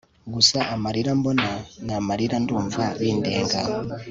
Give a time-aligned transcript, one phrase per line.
[0.33, 1.49] Gusa amarira mbona
[1.85, 3.61] namarira ndumva bindenga